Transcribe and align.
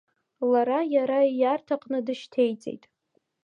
Лара 0.51 0.79
иара 0.95 1.19
ииарҭаҟны 1.25 1.99
дышьҭеиҵеит. 2.05 2.83